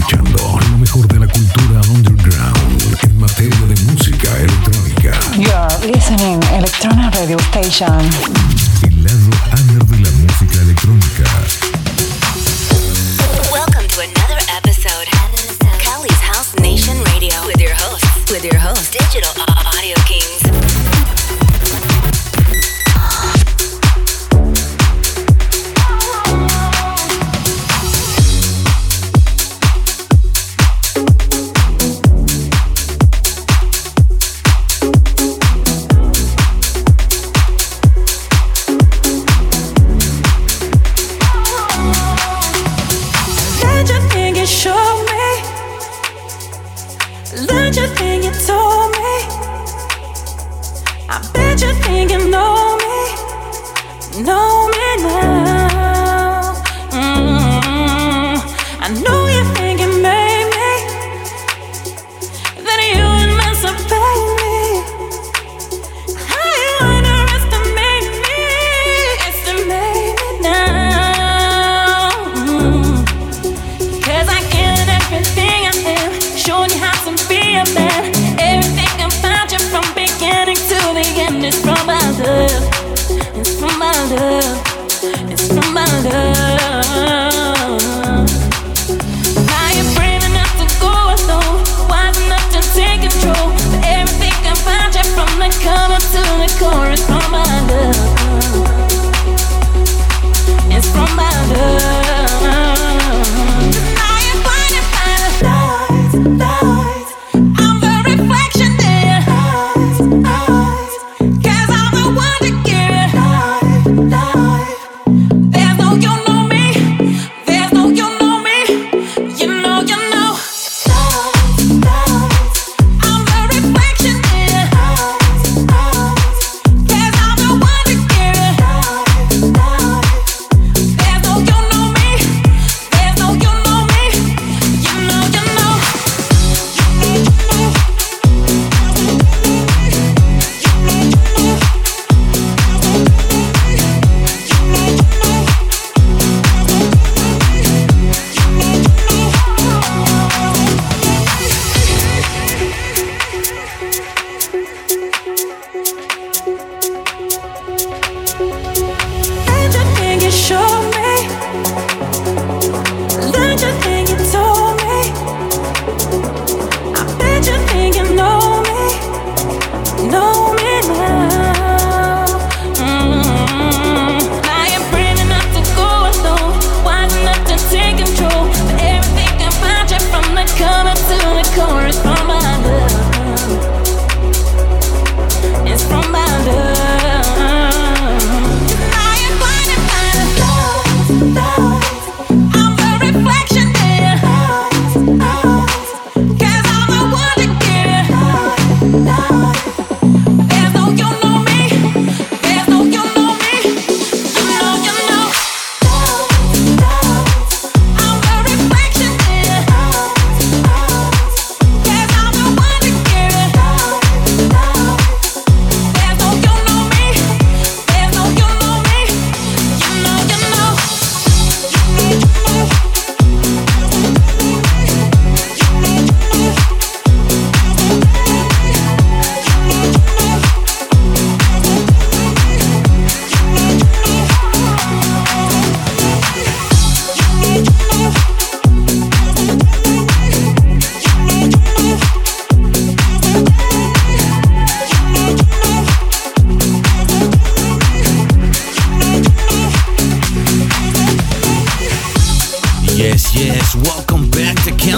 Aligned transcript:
escuchando 0.00 0.58
lo 0.70 0.78
mejor 0.78 1.06
de 1.08 1.18
la 1.20 1.26
cultura 1.26 1.80
underground 1.90 2.98
en 3.02 3.18
materia 3.18 3.60
de 3.66 3.76
música 3.92 4.30
electrónica. 4.38 5.12
You're 5.36 5.92
listening 5.92 6.40
Electronic 6.54 7.14
Radio 7.14 7.36
Station. 7.50 8.00
Lado 9.02 9.30
Under 9.58 9.99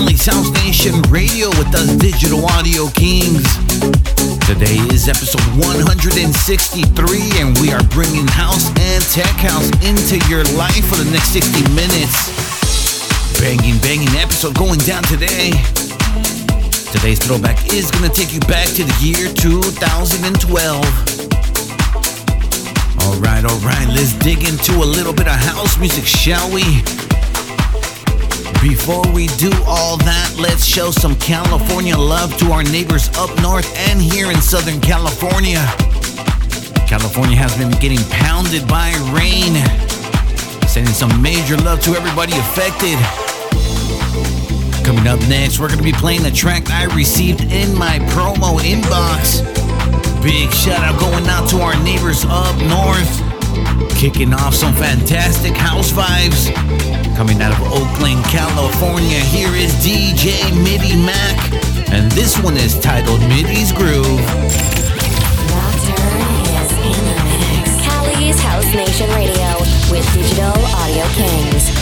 Friendly 0.02 0.18
Sounds 0.18 0.50
Nation 0.64 1.00
Radio 1.10 1.48
with 1.50 1.72
us 1.76 1.94
digital 1.94 2.44
audio 2.58 2.88
kings. 2.90 3.46
Today 4.50 4.74
is 4.90 5.06
episode 5.06 5.46
163, 5.62 7.30
and 7.38 7.56
we 7.62 7.70
are 7.70 7.84
bringing 7.94 8.26
house 8.26 8.66
and 8.82 8.98
tech 9.14 9.30
house 9.38 9.70
into 9.86 10.18
your 10.26 10.42
life 10.58 10.82
for 10.90 10.98
the 10.98 11.08
next 11.14 11.30
60 11.30 11.62
minutes. 11.78 12.34
Banging, 13.38 13.78
banging 13.78 14.10
episode 14.18 14.58
going 14.58 14.80
down 14.80 15.04
today. 15.04 15.54
Today's 16.90 17.22
throwback 17.22 17.70
is 17.70 17.88
going 17.92 18.10
to 18.10 18.10
take 18.10 18.34
you 18.34 18.40
back 18.50 18.66
to 18.74 18.82
the 18.82 18.96
year 18.98 19.30
2012. 19.38 20.82
All 23.06 23.14
right, 23.22 23.44
all 23.46 23.62
right, 23.62 23.86
let's 23.94 24.18
dig 24.18 24.42
into 24.48 24.82
a 24.82 24.88
little 24.98 25.14
bit 25.14 25.28
of 25.28 25.38
house 25.38 25.78
music, 25.78 26.04
shall 26.04 26.50
we? 26.50 26.82
Before 28.62 29.02
we 29.12 29.26
do 29.38 29.50
all 29.66 29.96
that, 29.96 30.36
let's 30.38 30.64
show 30.64 30.92
some 30.92 31.16
California 31.16 31.98
love 31.98 32.36
to 32.36 32.52
our 32.52 32.62
neighbors 32.62 33.08
up 33.18 33.28
north 33.42 33.66
and 33.76 34.00
here 34.00 34.30
in 34.30 34.40
Southern 34.40 34.80
California. 34.80 35.58
California 36.86 37.34
has 37.34 37.58
been 37.58 37.72
getting 37.82 37.98
pounded 38.22 38.62
by 38.68 38.94
rain. 39.10 39.58
Sending 40.68 40.94
some 40.94 41.10
major 41.20 41.56
love 41.56 41.80
to 41.82 41.90
everybody 41.98 42.38
affected. 42.38 42.94
Coming 44.86 45.08
up 45.08 45.18
next, 45.26 45.58
we're 45.58 45.66
going 45.66 45.82
to 45.82 45.84
be 45.84 45.92
playing 45.98 46.22
the 46.22 46.30
track 46.30 46.70
I 46.70 46.84
received 46.94 47.40
in 47.50 47.76
my 47.76 47.98
promo 48.14 48.62
inbox. 48.62 49.42
Big 50.22 50.52
shout 50.52 50.84
out 50.84 51.00
going 51.00 51.26
out 51.26 51.50
to 51.50 51.58
our 51.58 51.74
neighbors 51.82 52.24
up 52.28 52.54
north. 52.70 53.31
Kicking 53.96 54.32
off 54.34 54.54
some 54.54 54.74
fantastic 54.74 55.54
house 55.54 55.92
vibes. 55.92 56.52
Coming 57.16 57.40
out 57.40 57.52
of 57.52 57.60
Oakland, 57.72 58.24
California, 58.24 59.20
here 59.20 59.54
is 59.54 59.72
DJ 59.84 60.40
MIDIMACK. 60.64 61.92
And 61.92 62.10
this 62.12 62.38
one 62.42 62.56
is 62.56 62.78
titled 62.80 63.20
Midi's 63.20 63.72
Groove. 63.72 64.20
Cali's 67.82 68.40
House 68.40 68.74
Nation 68.74 69.10
Radio 69.10 69.58
with 69.90 70.06
Digital 70.14 70.52
Audio 70.74 71.06
Kings. 71.14 71.81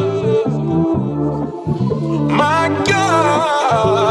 My 2.20 2.70
God. 2.86 4.09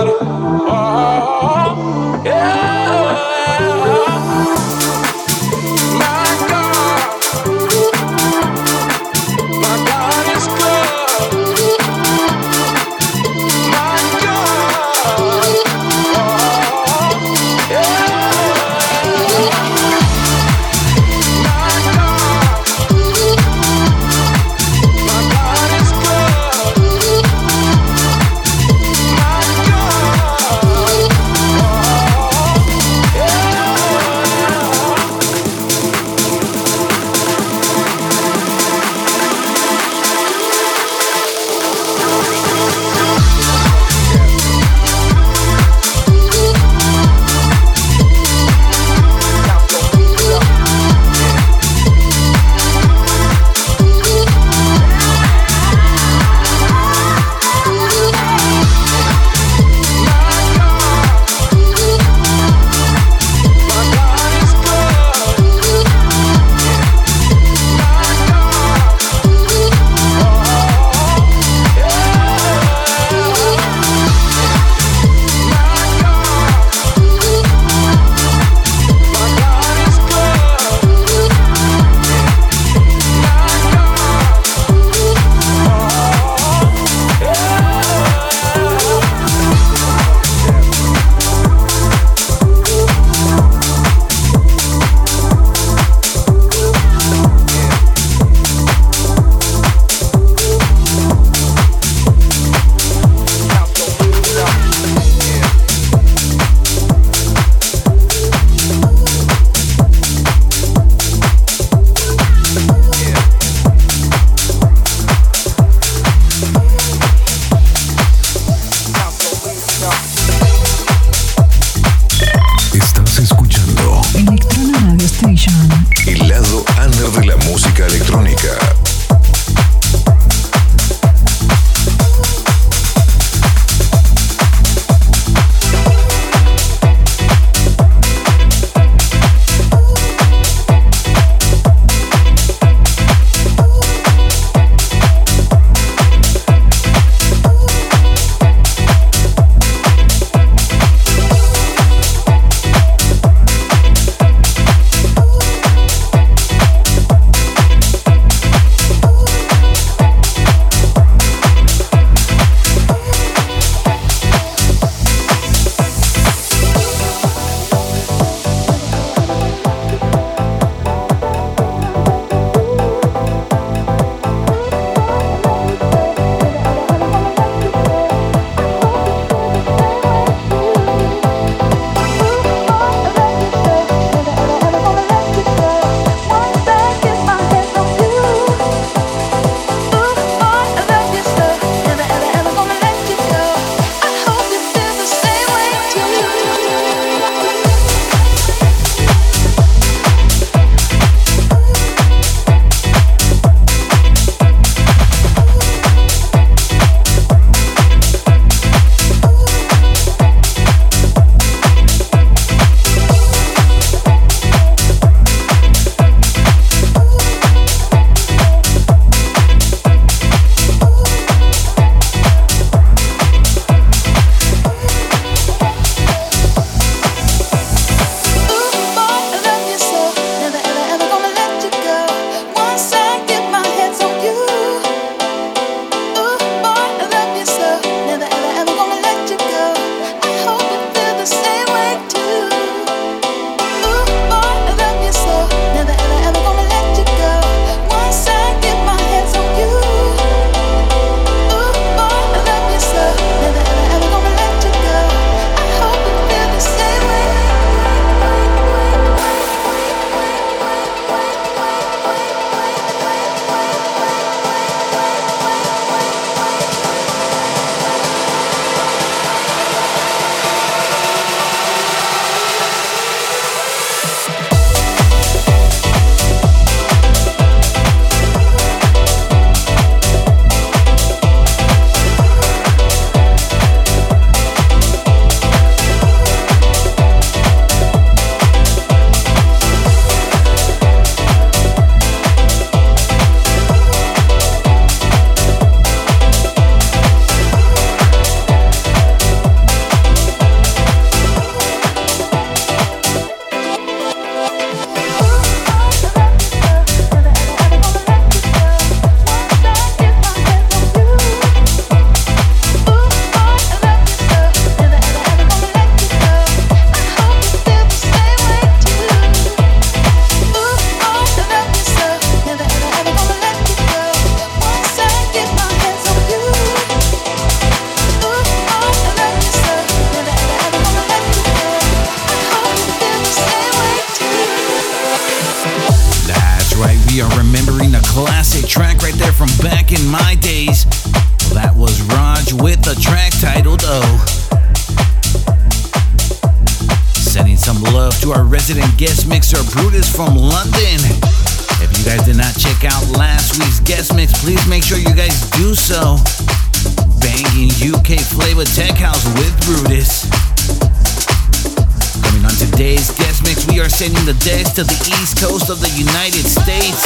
To 364.79 364.85
the 364.85 365.11
east 365.19 365.43
coast 365.43 365.75
of 365.75 365.83
the 365.83 365.91
United 365.99 366.47
States. 366.47 367.03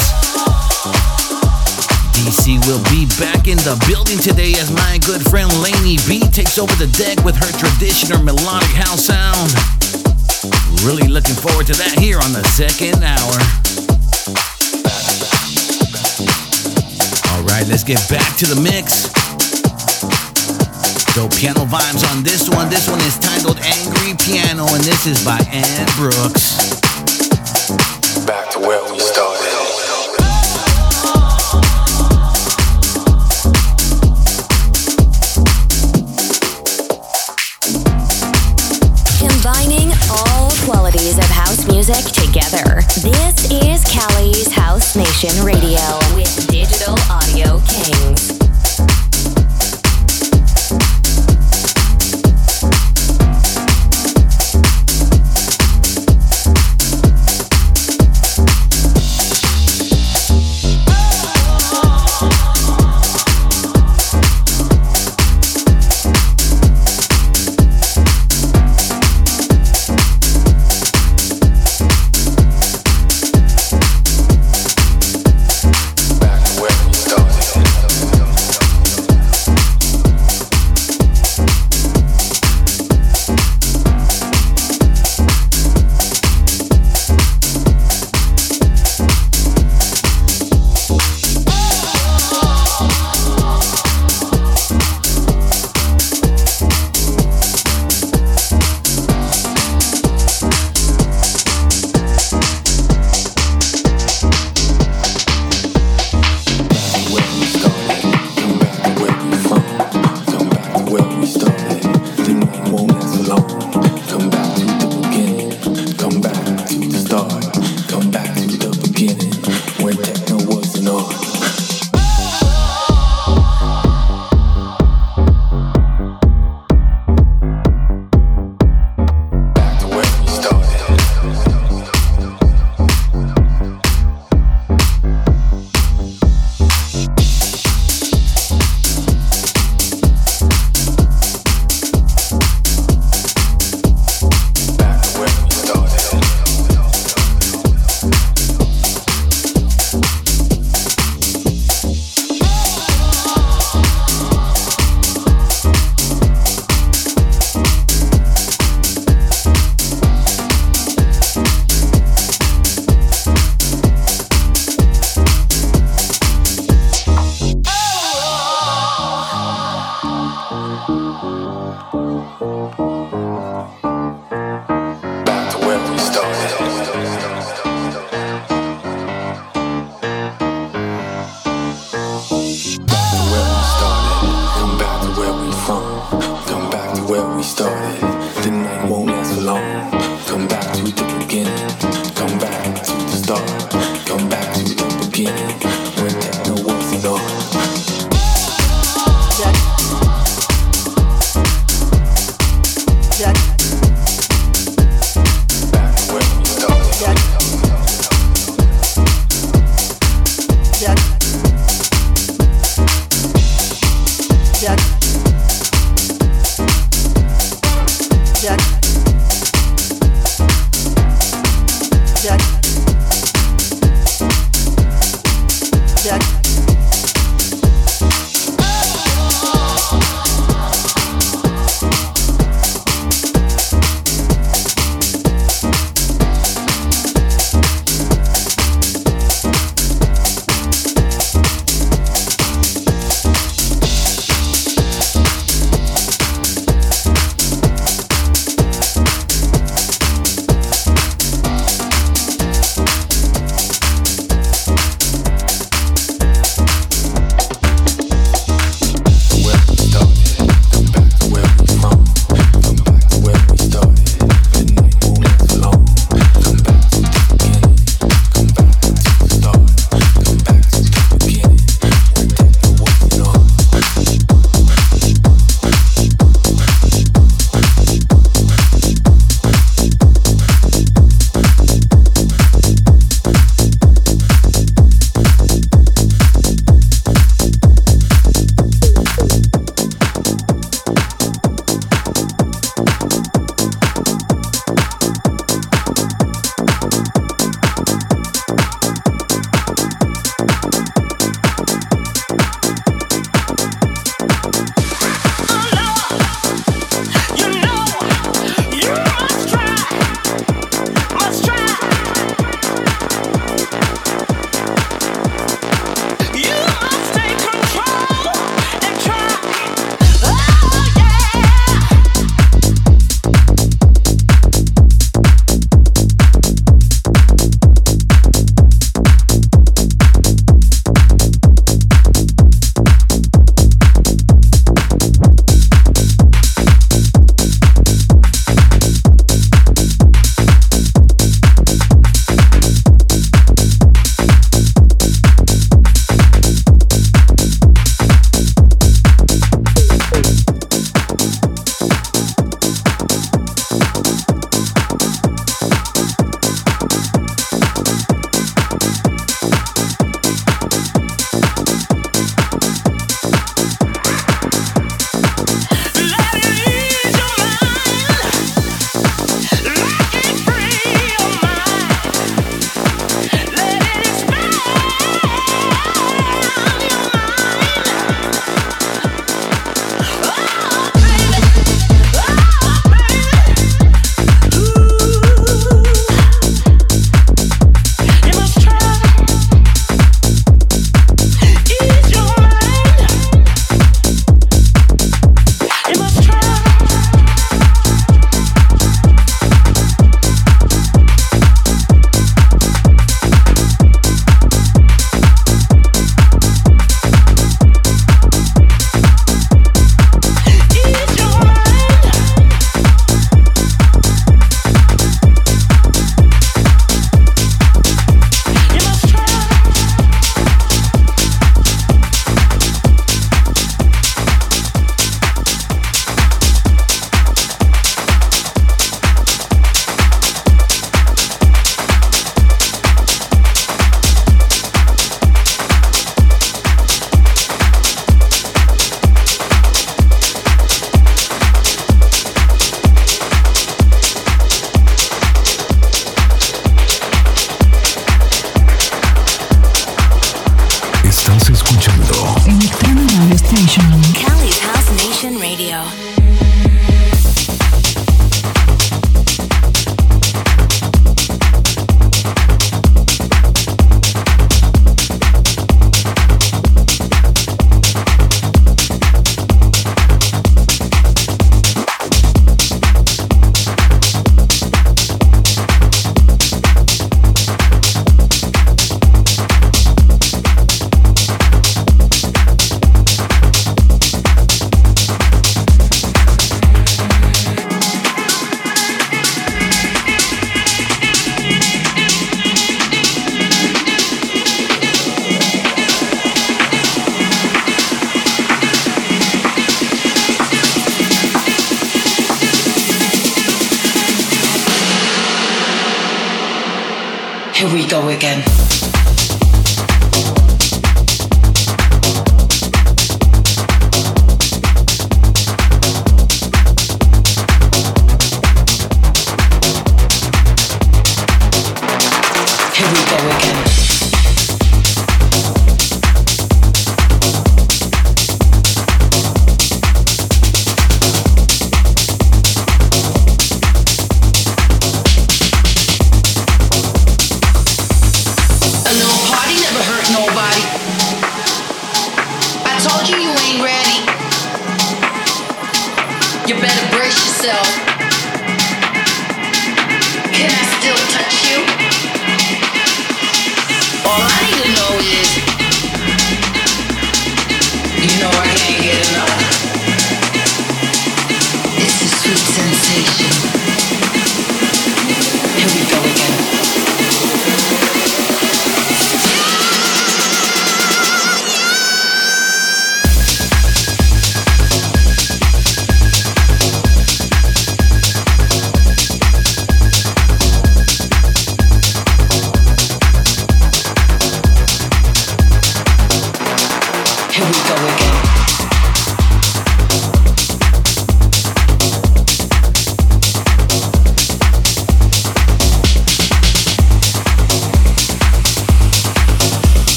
DC 2.21 2.61
will 2.69 2.85
be 2.93 3.09
back 3.17 3.49
in 3.49 3.57
the 3.64 3.81
building 3.88 4.21
today 4.21 4.52
as 4.61 4.69
my 4.69 5.00
good 5.08 5.25
friend 5.32 5.49
Lainey 5.65 5.97
B 6.04 6.21
takes 6.28 6.61
over 6.61 6.76
the 6.76 6.93
deck 7.00 7.25
with 7.25 7.32
her 7.32 7.49
traditional 7.56 8.21
melodic 8.21 8.69
house 8.76 9.08
sound. 9.08 9.49
Really 10.85 11.08
looking 11.08 11.32
forward 11.32 11.65
to 11.73 11.76
that 11.80 11.97
here 11.97 12.21
on 12.21 12.37
the 12.37 12.45
second 12.52 13.00
hour. 13.00 13.41
Alright, 17.32 17.73
let's 17.73 17.89
get 17.89 18.04
back 18.13 18.37
to 18.37 18.52
the 18.52 18.61
mix. 18.61 19.08
Dope 21.17 21.32
piano 21.41 21.65
vibes 21.65 22.04
on 22.13 22.21
this 22.21 22.52
one. 22.52 22.69
This 22.69 22.85
one 22.85 23.00
is 23.00 23.17
titled 23.17 23.56
Angry 23.65 24.13
Piano, 24.21 24.69
and 24.76 24.85
this 24.85 25.08
is 25.08 25.25
by 25.25 25.41
Ant 25.49 25.89
Brooks. 25.97 26.72
Back 28.26 28.50
to 28.50 28.58
where 28.61 28.82
we 28.93 28.99
started. 28.99 29.49
Combining 39.19 39.93
all 40.11 40.50
qualities 40.65 41.19
of 41.19 41.25
house 41.25 41.67
music 41.67 42.04
together. 42.13 42.82
This 43.00 43.50
is 43.50 43.85
Cali's 43.85 44.52
House 44.52 44.95
Nation 44.97 45.45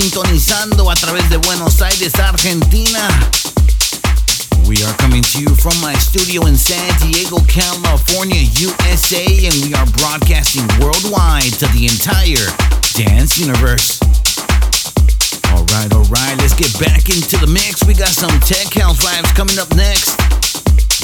sintonizando 0.00 0.88
a 0.90 0.94
través 0.94 1.28
de 1.28 1.38
Buenos 1.38 1.82
Aires, 1.82 2.14
Argentina. 2.20 3.08
We 4.68 4.76
are 4.84 4.94
coming 4.98 5.22
to 5.22 5.40
you 5.40 5.48
from 5.56 5.74
my 5.80 5.92
studio 5.94 6.46
in 6.46 6.56
San 6.56 6.86
Diego, 7.02 7.38
California, 7.48 8.38
USA, 8.62 9.26
and 9.26 9.54
we 9.66 9.74
are 9.74 9.86
broadcasting 9.98 10.62
worldwide 10.78 11.50
to 11.58 11.66
the 11.74 11.90
entire 11.90 12.46
dance 12.94 13.38
universe. 13.38 13.98
Alright, 15.50 15.92
alright, 15.92 16.38
let's 16.38 16.54
get 16.54 16.70
back 16.78 17.10
into 17.10 17.36
the 17.38 17.50
mix. 17.50 17.82
We 17.84 17.94
got 17.94 18.14
some 18.14 18.38
tech 18.46 18.70
house 18.78 19.02
vibes 19.02 19.34
coming 19.34 19.58
up 19.58 19.74
next. 19.74 20.14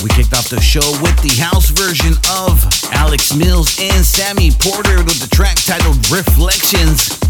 We 0.05 0.11
kicked 0.11 0.35
off 0.35 0.49
the 0.51 0.61
show 0.61 0.87
with 1.03 1.19
the 1.19 1.35
house 1.43 1.71
version 1.71 2.15
of 2.31 2.63
Alex 2.95 3.35
Mills 3.35 3.75
and 3.81 4.07
Sammy 4.07 4.53
Porter 4.53 5.03
with 5.03 5.19
the 5.19 5.29
track 5.35 5.57
titled 5.67 5.99
Reflections. 6.15 7.24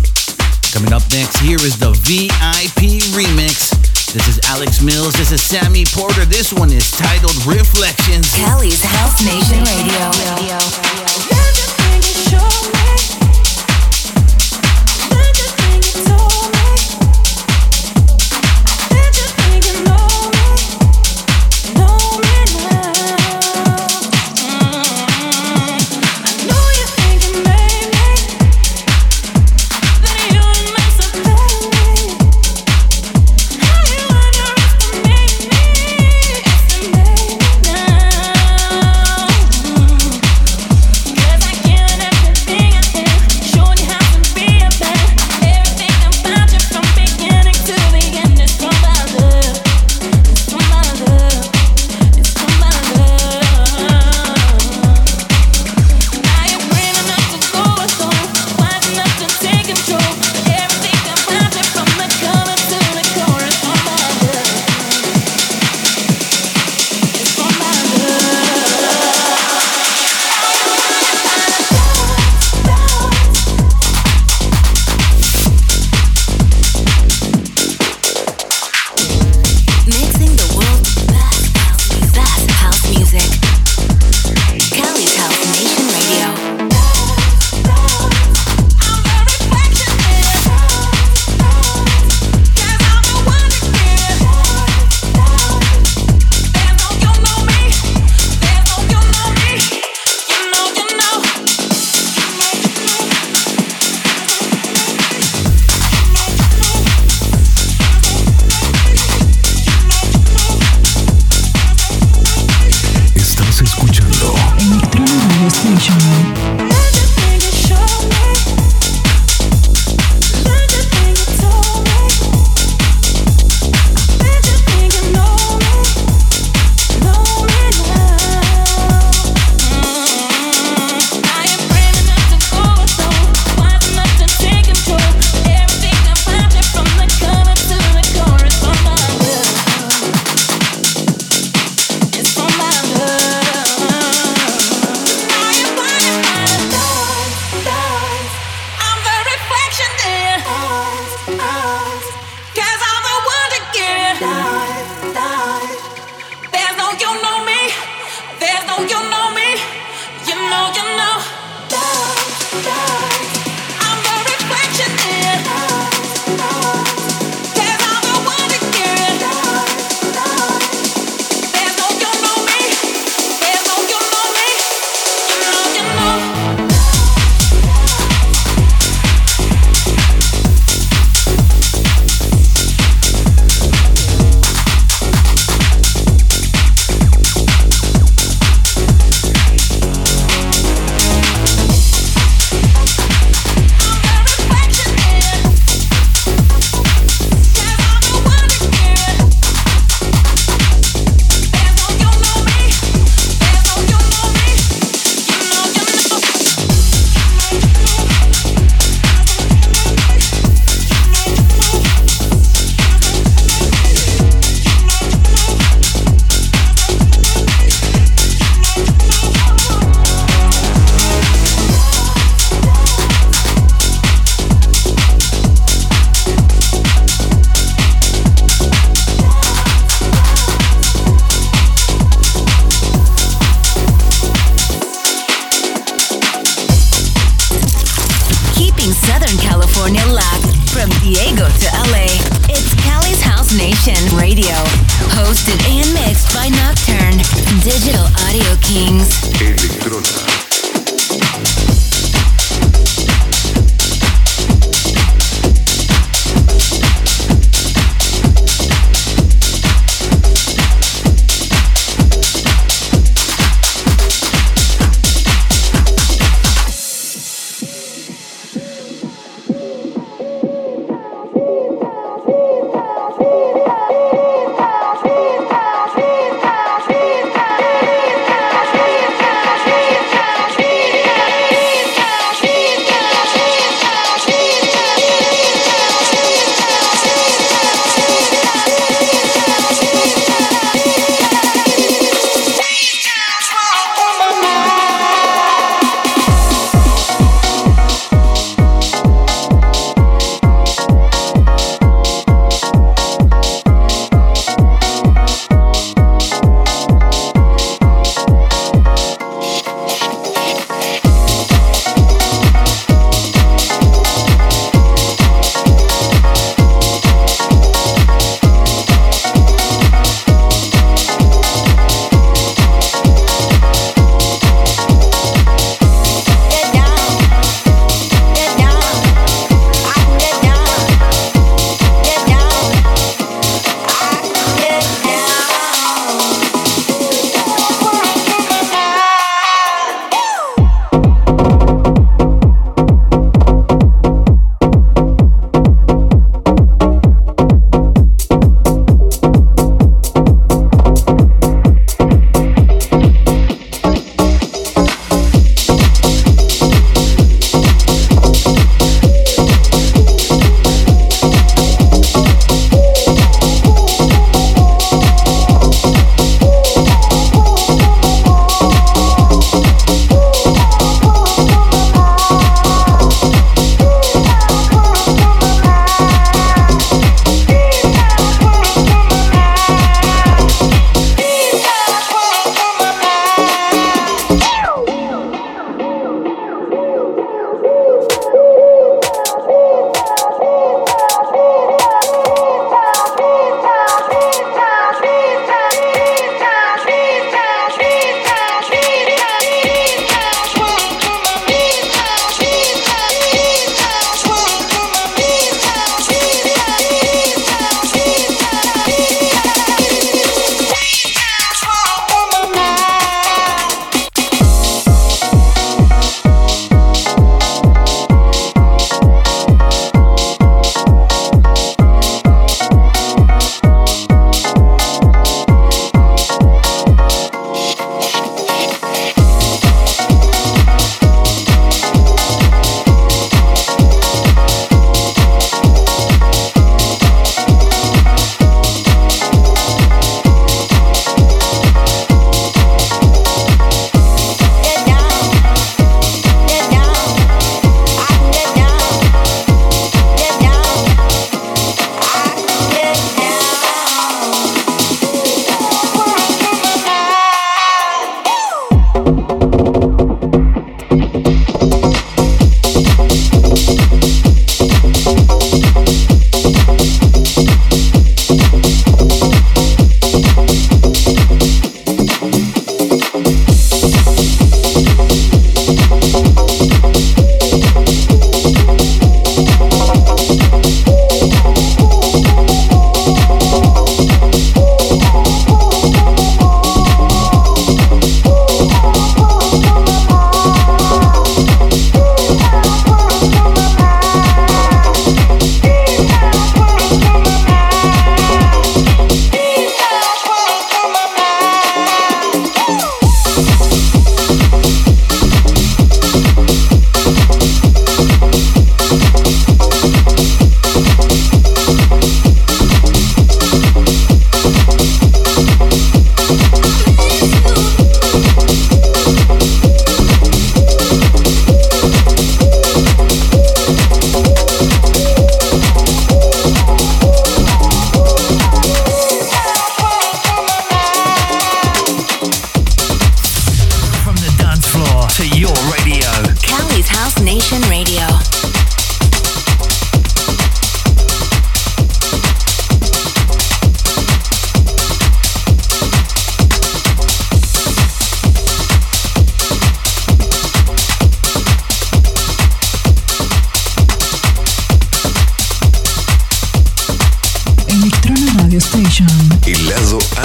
Coming 0.75 0.93
up 0.93 1.03
next 1.13 1.39
here 1.39 1.63
is 1.63 1.79
the 1.79 1.93
VIP 2.03 2.99
remix. 3.15 3.71
This 4.13 4.27
is 4.27 4.41
Alex 4.51 4.83
Mills, 4.83 5.13
this 5.15 5.31
is 5.31 5.41
Sammy 5.41 5.85
Porter. 5.85 6.25
This 6.25 6.53
one 6.53 6.73
is 6.73 6.91
titled 6.91 7.37
Reflections. 7.47 8.35
Cali's 8.35 8.83
House 8.83 9.23
Nation 9.25 9.63
Radio. 9.63 10.11
Cause 10.11 10.79
I 10.83 11.15
can't 11.31 11.55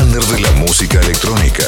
estándar 0.10 0.26
de 0.26 0.40
la 0.42 0.52
música 0.54 1.00
electrónica. 1.02 1.66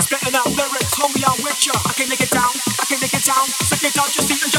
Spitting 0.00 0.34
out 0.34 0.46
lyrics, 0.46 0.94
homie, 0.94 1.24
I'm 1.26 1.42
with 1.42 1.66
ya. 1.66 1.72
I 1.74 1.92
can't 1.92 2.08
make 2.08 2.20
it 2.20 2.30
down, 2.30 2.52
I 2.80 2.84
can't 2.86 3.00
make 3.00 3.12
it 3.12 3.24
down. 3.24 3.44
Sick 3.44 3.82
it 3.82 3.92
down, 3.92 4.06
just 4.14 4.55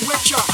tuning 0.00 0.49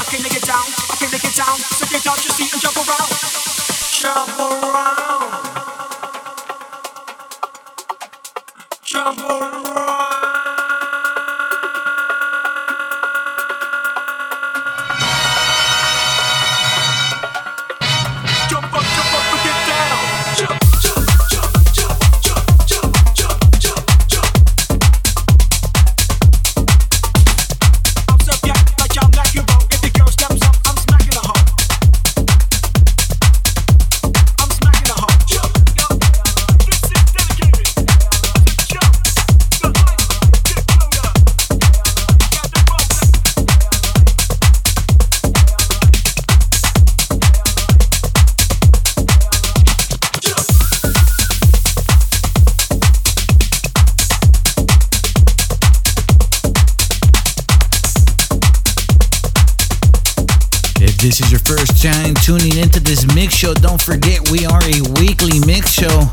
show, 63.37 63.53
don't 63.53 63.79
forget 63.79 64.31
we 64.31 64.47
are 64.47 64.63
a 64.65 64.81
weekly 64.97 65.37
mix 65.45 65.69
show. 65.69 66.09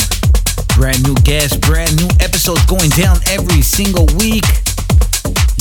Brand 0.77 1.03
new 1.05 1.14
guests, 1.25 1.57
brand 1.57 1.97
new 1.97 2.09
episodes 2.20 2.66
going 2.66 2.91
down 2.91 3.16
every 3.31 3.62
single 3.62 4.05
week. 4.20 4.45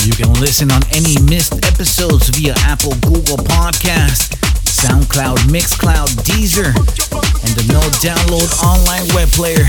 You 0.04 0.12
can 0.12 0.30
listen 0.44 0.70
on 0.70 0.82
any 0.92 1.16
missed 1.24 1.54
episodes 1.64 2.28
via 2.28 2.52
Apple, 2.58 2.92
Google 3.00 3.38
Podcast, 3.48 4.36
SoundCloud, 4.68 5.38
Mixcloud, 5.48 6.12
Deezer, 6.28 6.76
and 6.76 7.56
the 7.56 7.64
no 7.72 7.80
download 8.04 8.52
online 8.62 9.08
web 9.14 9.30
player. 9.30 9.64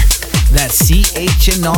That's 0.52 0.92
chnr.live. 0.92 1.76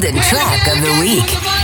Golden 0.00 0.22
Track 0.22 0.68
of 0.68 0.80
the 0.80 1.00
Week. 1.00 1.57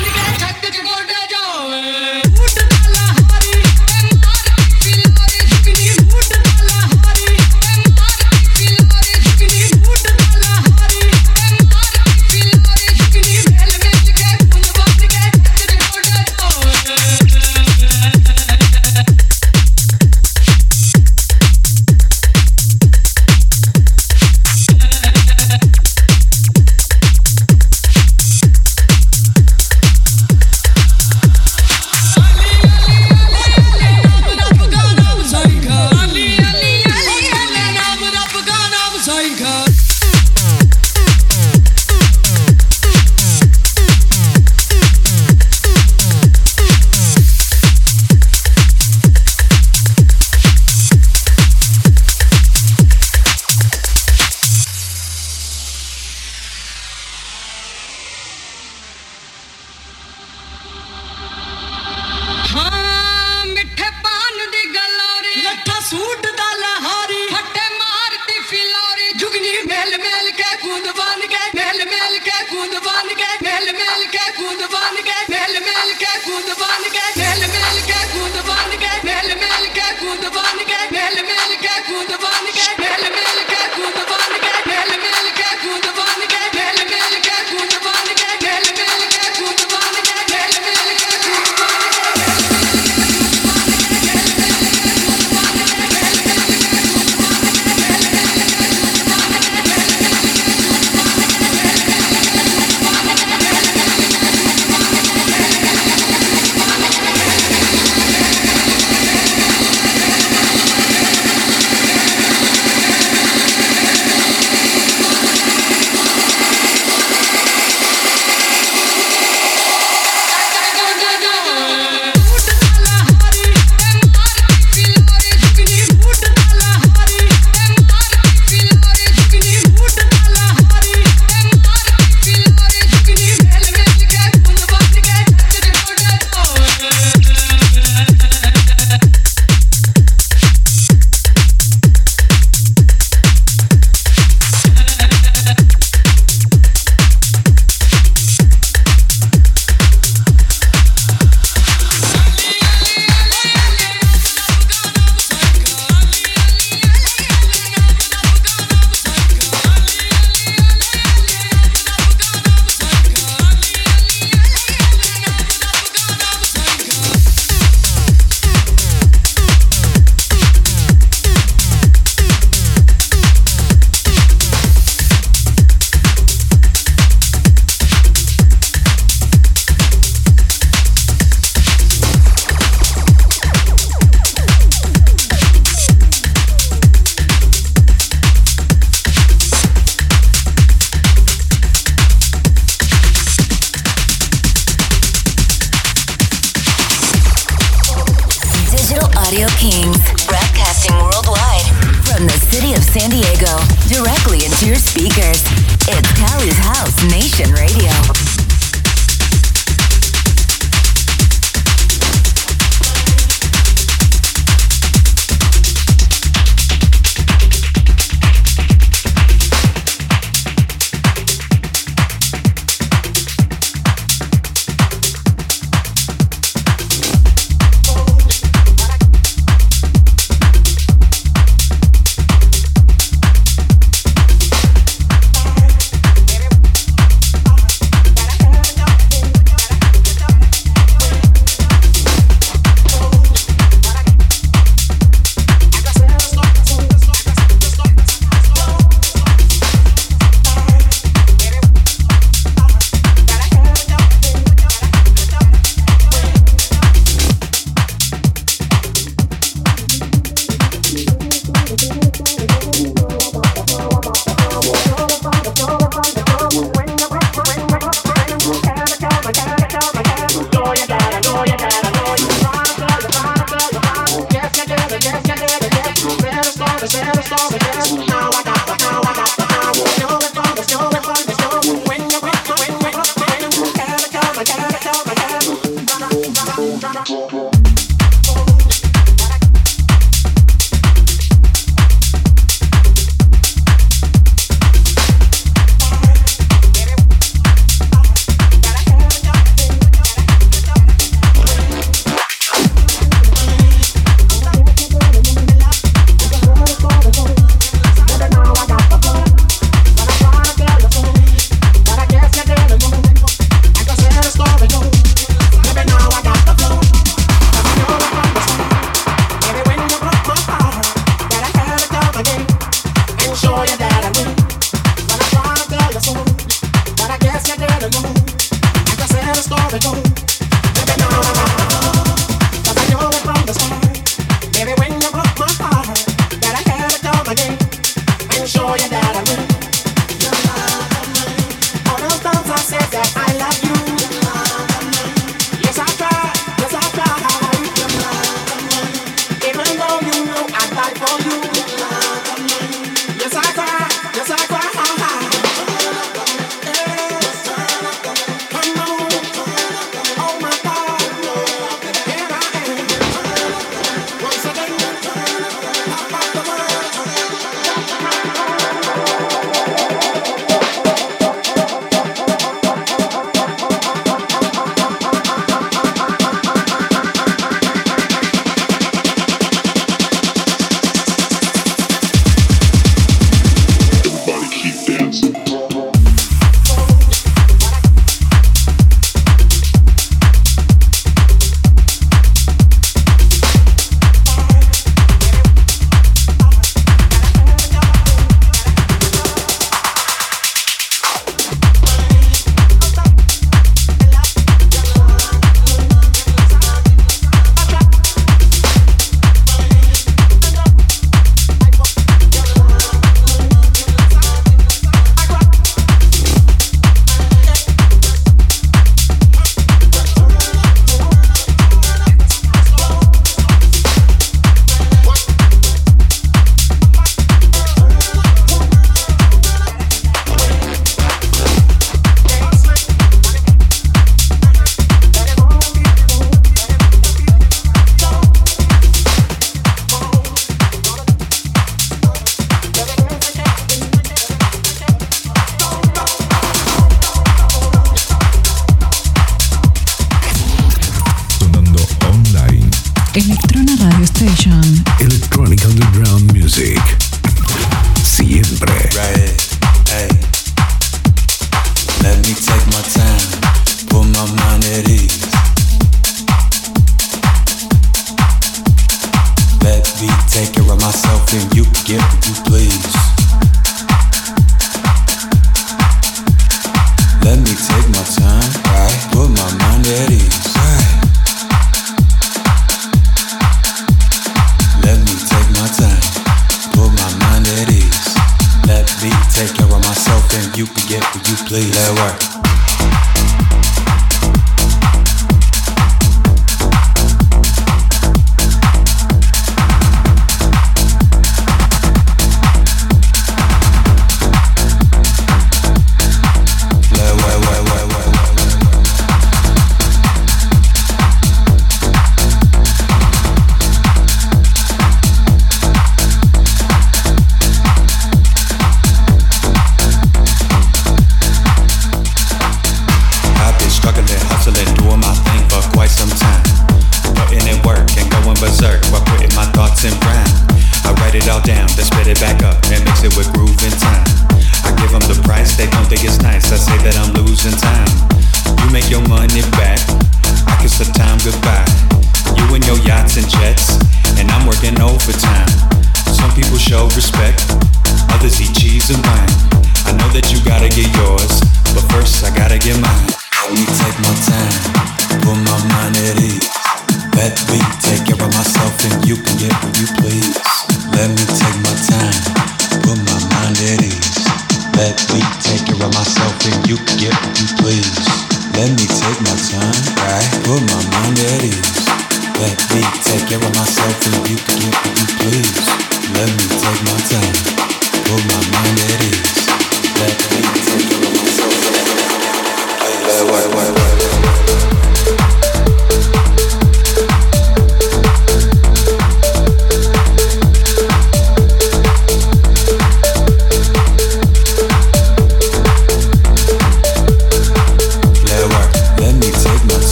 it 531.26 531.30
all 531.30 531.40
down, 531.40 531.68
then 531.76 531.84
spit 531.84 532.06
it 532.06 532.20
back 532.20 532.42
up 532.42 532.62
and 532.70 532.84
mix 532.84 533.02
it 533.02 533.16
with 533.16 533.32
groove. 533.32 533.43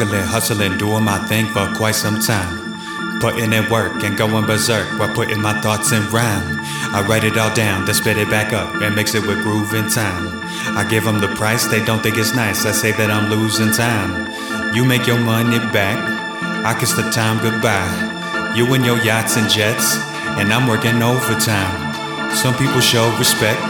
Struggling, 0.00 0.24
hustling, 0.24 0.78
doing 0.78 1.04
my 1.04 1.18
thing 1.28 1.44
for 1.52 1.68
quite 1.76 1.94
some 1.94 2.18
time. 2.20 3.20
Putting 3.20 3.52
in 3.52 3.68
work 3.68 4.02
and 4.02 4.16
going 4.16 4.46
berserk 4.46 4.88
while 4.98 5.14
putting 5.14 5.42
my 5.42 5.60
thoughts 5.60 5.92
in 5.92 6.00
rhyme. 6.08 6.56
I 6.96 7.04
write 7.06 7.24
it 7.24 7.36
all 7.36 7.54
down, 7.54 7.84
then 7.84 7.94
spit 7.94 8.16
it 8.16 8.30
back 8.30 8.54
up 8.54 8.80
and 8.80 8.96
mix 8.96 9.14
it 9.14 9.26
with 9.26 9.42
groove 9.42 9.74
and 9.74 9.92
time. 9.92 10.40
I 10.74 10.88
give 10.88 11.04
them 11.04 11.20
the 11.20 11.28
price, 11.36 11.66
they 11.66 11.84
don't 11.84 12.02
think 12.02 12.16
it's 12.16 12.34
nice. 12.34 12.64
I 12.64 12.72
say 12.72 12.92
that 12.92 13.10
I'm 13.10 13.28
losing 13.28 13.72
time. 13.72 14.32
You 14.74 14.86
make 14.86 15.06
your 15.06 15.20
money 15.20 15.58
back, 15.68 16.00
I 16.64 16.72
kiss 16.80 16.94
the 16.94 17.04
time 17.10 17.36
goodbye. 17.42 18.54
You 18.56 18.72
and 18.72 18.86
your 18.86 18.96
yachts 19.04 19.36
and 19.36 19.50
jets, 19.50 19.98
and 20.40 20.50
I'm 20.50 20.66
working 20.66 21.02
overtime. 21.02 22.32
Some 22.34 22.56
people 22.56 22.80
show 22.80 23.04
respect, 23.18 23.60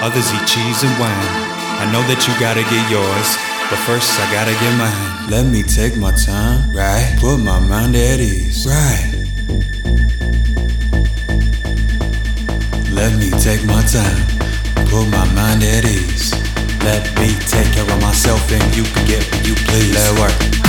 others 0.00 0.32
eat 0.32 0.48
cheese 0.48 0.80
and 0.80 0.96
wine. 0.96 1.32
I 1.76 1.92
know 1.92 2.00
that 2.08 2.24
you 2.24 2.32
gotta 2.40 2.64
get 2.64 2.88
yours, 2.88 3.47
but 3.70 3.78
first 3.80 4.18
I 4.18 4.32
gotta 4.32 4.52
get 4.52 4.76
mine. 4.78 5.30
Let 5.30 5.46
me 5.46 5.62
take 5.62 5.96
my 5.96 6.12
time, 6.12 6.72
right? 6.72 7.16
Put 7.20 7.38
my 7.38 7.58
mind 7.60 7.96
at 7.96 8.20
ease, 8.20 8.66
right? 8.66 9.14
Let 12.90 13.18
me 13.18 13.30
take 13.30 13.64
my 13.64 13.82
time, 13.82 14.26
put 14.88 15.06
my 15.08 15.24
mind 15.34 15.62
at 15.62 15.84
ease. 15.84 16.32
Let 16.82 17.04
me 17.18 17.34
take 17.46 17.72
care 17.74 17.84
of 17.84 18.00
myself 18.00 18.40
and 18.50 18.76
you 18.76 18.84
can 18.84 19.06
get 19.06 19.22
what 19.30 19.46
you 19.46 19.54
please. 19.54 19.94
Let 19.94 20.18
work. 20.18 20.67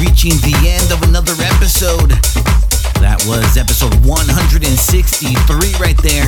Reaching 0.00 0.36
the 0.42 0.56
end 0.66 0.90
of 0.92 1.02
another 1.08 1.34
episode. 1.38 2.10
That 3.00 3.22
was 3.28 3.56
episode 3.56 3.94
163 4.02 4.66
right 5.78 5.96
there. 6.02 6.26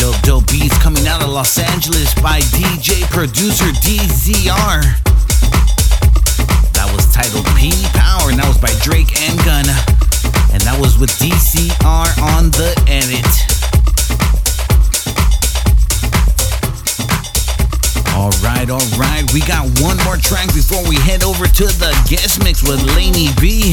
Dope 0.00 0.16
Dope 0.22 0.46
Beats 0.48 0.76
coming 0.78 1.06
out 1.06 1.22
of 1.22 1.28
Los 1.28 1.58
Angeles 1.58 2.14
by 2.22 2.40
DJ 2.56 3.02
producer 3.10 3.68
DZR. 3.84 4.82
That 6.72 6.88
was 6.96 7.12
titled 7.12 7.44
P 7.58 7.70
Power, 7.92 8.30
and 8.30 8.38
that 8.38 8.48
was 8.48 8.58
by 8.58 8.72
Drake 8.80 9.12
and 9.20 9.36
Gunna. 9.44 9.76
And 10.52 10.62
that 10.62 10.78
was 10.80 10.98
with 10.98 11.10
DZR 11.20 12.08
on 12.36 12.50
the 12.56 12.72
edit. 12.88 13.59
All 18.20 18.28
right, 18.42 18.68
all 18.68 18.84
right. 18.98 19.24
We 19.32 19.40
got 19.40 19.64
one 19.80 19.96
more 20.04 20.18
track 20.18 20.52
before 20.52 20.86
we 20.86 20.96
head 20.96 21.24
over 21.24 21.46
to 21.46 21.64
the 21.64 21.88
guest 22.06 22.44
mix 22.44 22.62
with 22.62 22.84
Laney 22.94 23.28
B. 23.40 23.72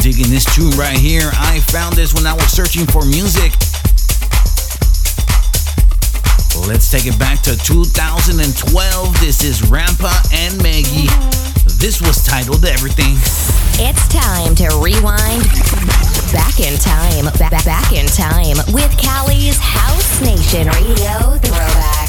Digging 0.00 0.32
this 0.32 0.46
tune 0.56 0.70
right 0.78 0.96
here. 0.96 1.28
I 1.34 1.60
found 1.68 1.96
this 1.96 2.14
when 2.14 2.26
I 2.26 2.32
was 2.32 2.46
searching 2.46 2.86
for 2.86 3.04
music. 3.04 3.52
Let's 6.66 6.90
take 6.90 7.06
it 7.06 7.16
back 7.16 7.42
to 7.42 7.56
2012. 7.56 9.20
This 9.20 9.44
is 9.44 9.60
Rampa 9.62 10.10
and 10.34 10.52
Meggy. 10.60 11.06
This 11.78 12.00
was 12.00 12.24
titled 12.24 12.64
Everything. 12.64 13.14
It's 13.78 14.08
time 14.08 14.56
to 14.56 14.66
rewind 14.82 15.44
back 16.32 16.58
in 16.58 16.76
time, 16.78 17.26
back, 17.38 17.64
back, 17.64 17.92
in 17.92 18.06
time 18.06 18.56
with 18.74 18.90
Callie's 18.98 19.58
House 19.58 20.20
Nation 20.20 20.66
Radio 20.66 21.38
Throwback. 21.38 22.05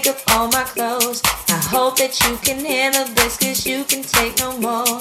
Take 0.00 0.14
up 0.14 0.20
all 0.30 0.48
my 0.48 0.62
clothes? 0.62 1.20
I 1.48 1.58
hope 1.74 1.96
that 1.96 2.14
you 2.22 2.36
can 2.38 2.64
handle 2.64 3.06
this, 3.14 3.36
cause 3.36 3.66
you 3.66 3.82
can 3.84 4.02
take 4.02 4.38
no 4.38 4.56
more. 4.58 5.00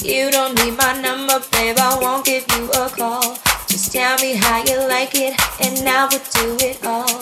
You 0.00 0.30
don't 0.30 0.54
need 0.60 0.76
my 0.78 0.98
number, 1.02 1.38
babe, 1.52 1.76
I 1.78 1.98
won't 2.00 2.24
give 2.24 2.46
you 2.56 2.70
a 2.70 2.88
call. 2.88 3.36
Just 3.68 3.92
tell 3.92 4.16
me 4.18 4.36
how 4.36 4.64
you 4.64 4.78
like 4.88 5.14
it, 5.14 5.34
and 5.60 5.86
I 5.86 6.04
will 6.08 6.24
do 6.38 6.56
it 6.64 6.78
all. 6.84 7.18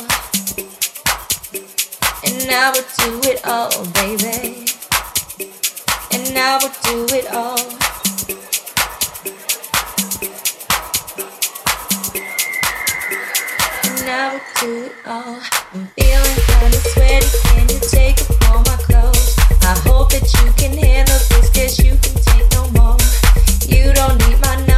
And 2.27 2.51
I 2.51 2.71
will 2.75 2.89
do 3.03 3.11
it 3.31 3.41
all, 3.45 3.75
baby. 3.99 4.67
And 6.13 6.39
I 6.39 6.59
will 6.63 6.77
do 6.87 6.97
it 7.17 7.27
all. 7.33 7.59
And 13.89 14.11
I 14.11 14.33
will 14.33 14.47
do 14.61 14.85
it 14.85 14.95
all. 15.07 15.41
I'm 15.75 15.87
feeling 15.99 16.37
kinda 16.47 16.79
sweaty. 16.79 16.96
Can 17.07 17.69
you 17.69 17.79
take 17.89 18.19
off 18.19 18.51
all 18.51 18.59
my 18.67 18.77
clothes? 18.83 19.37
I 19.63 19.79
hope 19.87 20.11
that 20.11 20.27
you 20.39 20.53
can 20.59 20.77
handle 20.77 21.19
this, 21.31 21.51
cause 21.55 21.79
you 21.79 21.95
can 22.03 22.15
take 22.19 22.51
no 22.53 22.67
more. 22.75 22.97
You 23.69 23.93
don't 23.95 24.19
need 24.27 24.41
my 24.41 24.57
number, 24.67 24.76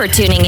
for 0.00 0.08
tuning 0.08 0.39